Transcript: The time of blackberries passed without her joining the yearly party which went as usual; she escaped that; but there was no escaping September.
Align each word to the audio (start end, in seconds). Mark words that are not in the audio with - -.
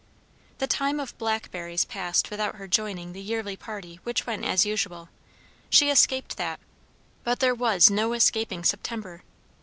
The 0.57 0.65
time 0.65 0.99
of 0.99 1.15
blackberries 1.19 1.85
passed 1.85 2.31
without 2.31 2.55
her 2.55 2.67
joining 2.67 3.13
the 3.13 3.21
yearly 3.21 3.55
party 3.55 3.99
which 4.01 4.25
went 4.25 4.43
as 4.43 4.65
usual; 4.65 5.09
she 5.69 5.91
escaped 5.91 6.37
that; 6.37 6.59
but 7.23 7.39
there 7.39 7.53
was 7.53 7.91
no 7.91 8.13
escaping 8.13 8.63
September. 8.63 9.21